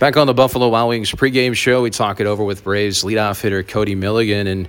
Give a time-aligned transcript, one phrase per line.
[0.00, 3.42] Back on the Buffalo Wild Wings pregame show, we talk it over with Braves leadoff
[3.42, 4.66] hitter Cody Milligan, and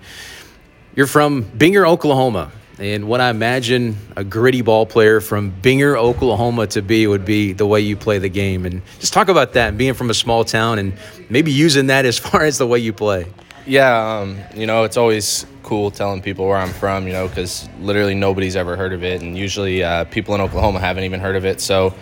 [0.93, 2.51] you're from Binger, Oklahoma.
[2.79, 7.53] And what I imagine a gritty ball player from Binger, Oklahoma to be would be
[7.53, 8.65] the way you play the game.
[8.65, 10.95] And just talk about that, being from a small town and
[11.29, 13.25] maybe using that as far as the way you play.
[13.65, 17.69] Yeah, um, you know, it's always cool telling people where I'm from, you know, because
[17.79, 19.21] literally nobody's ever heard of it.
[19.21, 21.61] And usually uh, people in Oklahoma haven't even heard of it.
[21.61, 21.93] So,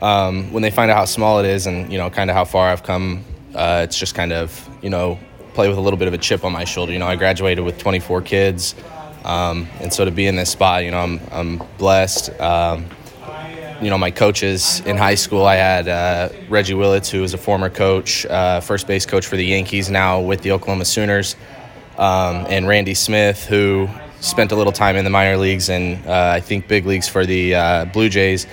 [0.00, 2.44] um, when they find out how small it is and you know kind of how
[2.44, 3.24] far I've come,
[3.54, 5.18] uh, it's just kind of you know
[5.54, 6.92] play with a little bit of a chip on my shoulder.
[6.92, 8.74] You know, I graduated with 24 kids,
[9.24, 12.38] um, and so to be in this spot, you know, I'm I'm blessed.
[12.40, 12.86] Um,
[13.82, 17.38] you know, my coaches in high school, I had uh, Reggie Willits, who was a
[17.38, 21.34] former coach, uh, first base coach for the Yankees, now with the Oklahoma Sooners,
[21.96, 23.88] um, and Randy Smith, who
[24.20, 27.24] spent a little time in the minor leagues and uh, I think big leagues for
[27.24, 28.46] the uh, Blue Jays,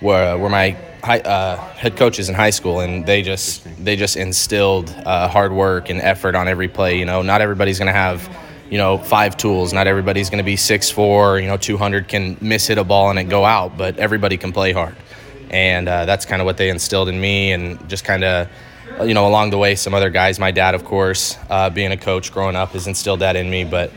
[0.00, 4.16] were, were my high, uh, head coaches in high school, and they just they just
[4.16, 6.98] instilled uh, hard work and effort on every play.
[6.98, 8.28] You know, not everybody's going to have
[8.70, 9.72] you know five tools.
[9.72, 11.38] Not everybody's going to be six four.
[11.38, 14.36] You know, two hundred can miss hit a ball and it go out, but everybody
[14.36, 14.96] can play hard,
[15.50, 18.48] and uh, that's kind of what they instilled in me, and just kind of.
[19.04, 21.96] You know, along the way, some other guys, my dad, of course, uh, being a
[21.96, 23.62] coach growing up, has instilled that in me.
[23.62, 23.92] But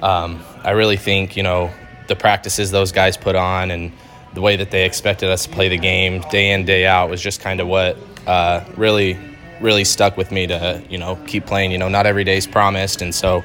[0.00, 1.70] um, I really think, you know,
[2.08, 3.92] the practices those guys put on and
[4.36, 7.22] the way that they expected us to play the game day in day out was
[7.22, 9.18] just kind of what uh, really
[9.62, 11.72] really stuck with me to you know keep playing.
[11.72, 13.42] You know not every day is promised and so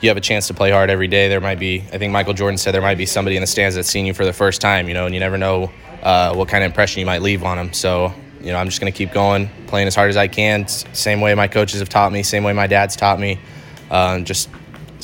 [0.00, 1.28] you have a chance to play hard every day.
[1.28, 3.76] There might be i think michael jordan said there might be somebody in the stands
[3.76, 5.70] that's seen you for the first time you know and you never know
[6.02, 8.80] uh, what kind of impression you might leave on them so you know i'm just
[8.80, 11.88] going to keep going playing as hard as i can same way my coaches have
[11.88, 13.38] taught me same way my dad's taught me
[13.92, 14.48] uh, just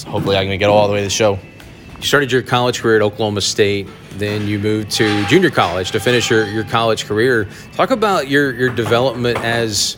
[0.05, 1.39] hopefully i can get all the way to the show.
[1.98, 6.00] You started your college career at Oklahoma State, then you moved to junior college to
[6.00, 7.48] finish your, your college career.
[7.72, 9.97] Talk about your, your development as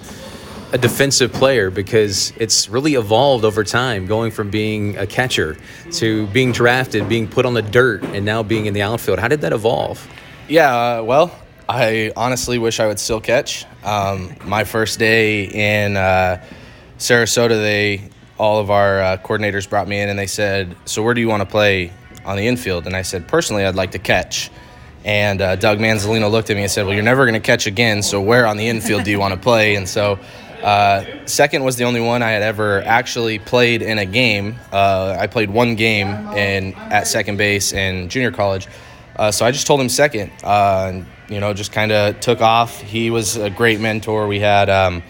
[0.72, 5.56] a defensive player because it's really evolved over time, going from being a catcher
[5.92, 9.18] to being drafted, being put on the dirt, and now being in the outfield.
[9.18, 10.06] How did that evolve?
[10.48, 11.34] Yeah, uh, well,
[11.68, 13.64] I honestly wish I would still catch.
[13.84, 16.42] Um, my first day in uh,
[16.98, 21.14] Sarasota, they all of our uh, coordinators brought me in and they said, "So where
[21.14, 21.92] do you want to play
[22.30, 24.50] on the infield?" And I said, "Personally, I'd like to catch."
[25.04, 27.66] And uh, Doug Mansolino looked at me and said, "Well, you're never going to catch
[27.66, 28.02] again.
[28.02, 30.18] So where on the infield do you want to play?" And so.
[30.62, 34.56] Uh, second was the only one I had ever actually played in a game.
[34.70, 38.68] Uh, I played one game in at second base in junior college,
[39.16, 40.30] uh, so I just told him second.
[40.44, 42.78] Uh, and, you know, just kind of took off.
[42.82, 44.26] He was a great mentor.
[44.26, 45.02] We had um,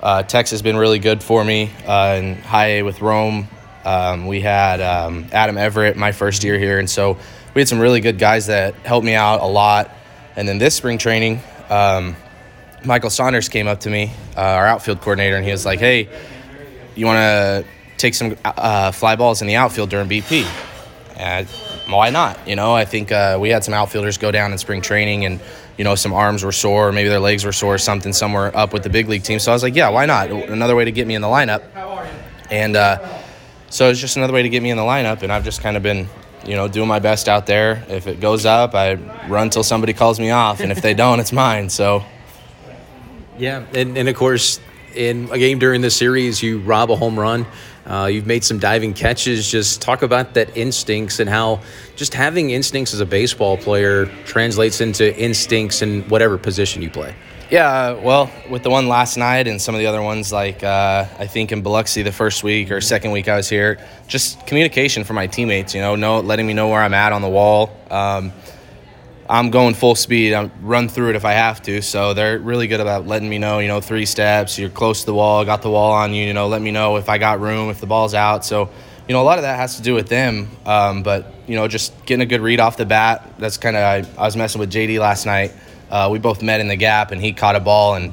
[0.00, 3.48] uh, Tex has been really good for me in high A with Rome.
[3.86, 7.16] Um, we had um, Adam Everett my first year here, and so
[7.54, 9.92] we had some really good guys that helped me out a lot.
[10.34, 12.16] And then this spring training, um,
[12.84, 16.08] Michael Saunders came up to me, uh, our outfield coordinator, and he was like, "Hey,
[16.96, 17.64] you want to
[17.96, 20.44] take some uh, fly balls in the outfield during BP?"
[21.16, 21.46] And
[21.88, 22.40] why not?
[22.46, 25.40] You know, I think uh, we had some outfielders go down in spring training and
[25.76, 28.72] you know, some arms were sore, maybe their legs were sore, or something somewhere up
[28.72, 29.38] with the big league team.
[29.38, 30.30] So I was like, yeah, why not?
[30.30, 31.62] Another way to get me in the lineup.
[32.50, 32.98] And uh,
[33.68, 35.22] so it's just another way to get me in the lineup.
[35.22, 36.08] And I've just kind of been,
[36.44, 37.84] you know, doing my best out there.
[37.88, 38.94] If it goes up, I
[39.28, 41.70] run till somebody calls me off, and if they don't, it's mine.
[41.70, 42.04] So.
[43.38, 44.60] Yeah, and, and of course,
[44.94, 47.46] in a game during the series, you rob a home run.
[47.86, 49.48] Uh, you've made some diving catches.
[49.48, 51.60] Just talk about that instincts and how
[51.94, 57.14] just having instincts as a baseball player translates into instincts in whatever position you play.
[57.48, 61.06] Yeah, well, with the one last night and some of the other ones, like uh,
[61.16, 65.04] I think in Biloxi the first week or second week I was here, just communication
[65.04, 65.72] for my teammates.
[65.72, 67.70] You know, know letting me know where I'm at on the wall.
[67.88, 68.32] Um,
[69.30, 70.34] I'm going full speed.
[70.34, 71.82] I run through it if I have to.
[71.82, 75.06] So they're really good about letting me know, you know, three steps, you're close to
[75.06, 77.40] the wall, got the wall on you, you know, let me know if I got
[77.40, 78.44] room, if the ball's out.
[78.44, 78.70] So,
[79.08, 80.48] you know, a lot of that has to do with them.
[80.66, 83.34] Um, but, you know, just getting a good read off the bat.
[83.38, 85.52] That's kind of, I, I, was messing with JD last night.
[85.90, 88.12] Uh, we both met in the gap and he caught a ball and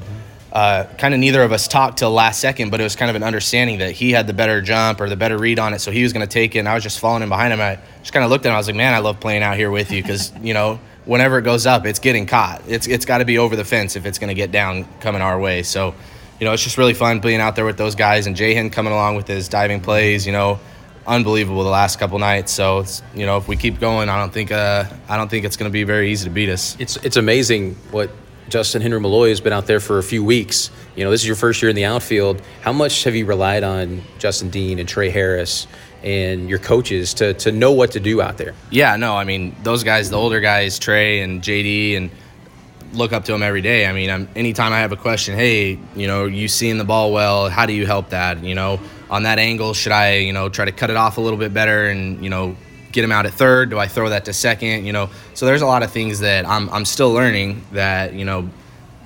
[0.52, 3.16] uh, kind of neither of us talked till last second, but it was kind of
[3.16, 5.80] an understanding that he had the better jump or the better read on it.
[5.80, 7.60] So he was going to take it and I was just following him behind him.
[7.60, 8.54] I just kind of looked at him.
[8.54, 11.38] I was like, man, I love playing out here with you because, you know, whenever
[11.38, 12.62] it goes up, it's getting caught.
[12.68, 15.22] It's it's got to be over the fence if it's going to get down coming
[15.22, 15.64] our way.
[15.64, 15.94] So,
[16.38, 18.92] you know, it's just really fun being out there with those guys and Jahan coming
[18.92, 20.24] along with his diving plays.
[20.24, 20.60] You know,
[21.06, 22.52] unbelievable the last couple nights.
[22.52, 25.44] So it's you know if we keep going, I don't think uh, I don't think
[25.44, 26.76] it's going to be very easy to beat us.
[26.78, 28.10] It's it's amazing what
[28.48, 30.70] Justyn-Henry Malloy has been out there for a few weeks.
[30.96, 32.42] You know, this is your first year in the outfield.
[32.60, 35.66] How much have you relied on Justin Dean and Trey Harris
[36.02, 38.54] and your coaches to, to know what to do out there?
[38.70, 42.10] Yeah, no, I mean, those guys, the older guys, Trey and JD, and
[42.92, 43.86] look up to him every day.
[43.86, 47.12] I mean, I'm, anytime I have a question, hey, you know, you seeing the ball
[47.12, 47.48] well?
[47.48, 48.44] How do you help that?
[48.44, 48.78] You know,
[49.14, 51.54] on that angle, should I, you know, try to cut it off a little bit
[51.54, 52.56] better and, you know,
[52.90, 53.70] get him out at third?
[53.70, 54.86] Do I throw that to second?
[54.86, 58.24] You know, so there's a lot of things that I'm, I'm still learning that, you
[58.24, 58.50] know,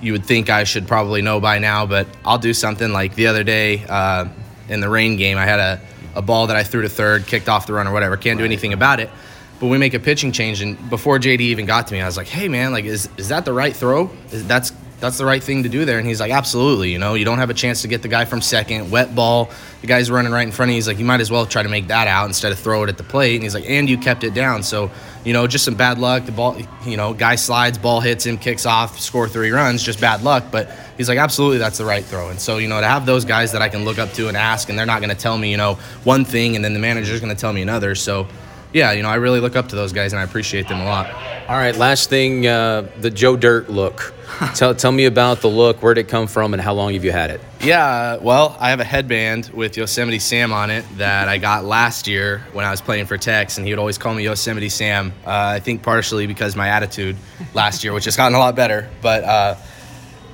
[0.01, 3.27] you would think I should probably know by now, but I'll do something like the
[3.27, 4.25] other day uh,
[4.67, 5.37] in the rain game.
[5.37, 5.79] I had a,
[6.15, 8.17] a ball that I threw to third, kicked off the run or whatever.
[8.17, 9.11] Can't do anything about it.
[9.59, 12.15] But we make a pitching change, and before JD even got to me, I was
[12.15, 14.09] like, "Hey, man, like, is is that the right throw?
[14.31, 16.91] Is, that's that's the right thing to do there." And he's like, "Absolutely.
[16.91, 19.49] You know, you don't have a chance to get the guy from second, wet ball.
[19.81, 20.77] The guy's running right in front of you.
[20.77, 22.89] He's like, you might as well try to make that out instead of throw it
[22.89, 24.91] at the plate." And he's like, "And you kept it down, so
[25.25, 26.25] you know, just some bad luck.
[26.25, 29.99] The ball, you know, guy slides, ball hits him, kicks off, score three runs, just
[29.99, 32.87] bad luck." But he's like, "Absolutely, that's the right throw." And so, you know, to
[32.87, 35.15] have those guys that I can look up to and ask, and they're not going
[35.15, 37.61] to tell me, you know, one thing, and then the manager's going to tell me
[37.61, 37.95] another.
[37.95, 38.27] So
[38.73, 40.85] yeah, you know, I really look up to those guys and I appreciate them a
[40.85, 41.09] lot.
[41.49, 44.13] All right, last thing, uh, the Joe Dirt look.
[44.55, 45.81] tell, tell me about the look.
[45.81, 47.41] Where'd it come from, and how long have you had it?
[47.61, 52.07] Yeah, well, I have a headband with Yosemite Sam on it that I got last
[52.07, 55.11] year when I was playing for Tex, and he would always call me Yosemite Sam.
[55.25, 57.17] Uh, I think partially because my attitude
[57.55, 59.55] last year, which has gotten a lot better, but uh,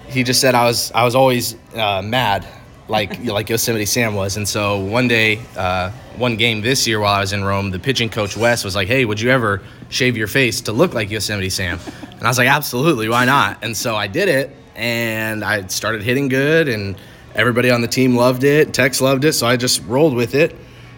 [0.07, 2.45] he just said I was I was always uh, mad
[2.87, 4.37] like like Yosemite Sam was.
[4.37, 7.79] And so one day, uh, one game this year while I was in Rome, the
[7.79, 11.09] pitching coach Wes was like, "Hey, would you ever shave your face to look like
[11.09, 11.79] Yosemite Sam?"
[12.11, 16.03] And I was like, "Absolutely, why not?" And so I did it, and I started
[16.03, 16.95] hitting good, and
[17.33, 18.73] everybody on the team loved it.
[18.73, 20.55] Tex loved it, so I just rolled with it.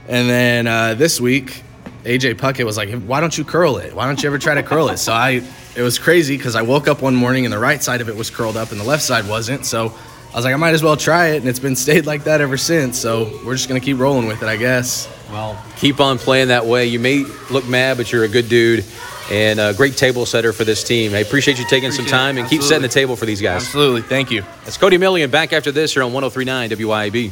[0.07, 1.63] And then uh, this week,
[2.03, 3.95] AJ Puckett was like, "Why don't you curl it?
[3.95, 5.41] Why don't you ever try to curl it?" So I,
[5.75, 8.15] it was crazy because I woke up one morning and the right side of it
[8.15, 9.65] was curled up and the left side wasn't.
[9.65, 9.93] So
[10.37, 12.57] was like, I might as well try it, and it's been stayed like that ever
[12.57, 12.97] since.
[12.97, 15.09] So we're just gonna keep rolling with it, I guess.
[15.29, 16.85] Well, keep on playing that way.
[16.85, 18.85] You may look mad, but you're a good dude
[19.29, 21.13] and a great table setter for this team.
[21.13, 23.63] I appreciate you taking appreciate some time and keep setting the table for these guys.
[23.63, 24.01] Absolutely.
[24.01, 24.43] Thank you.
[24.65, 27.31] It's Cody Milligan back after this here on 1039 WYAB.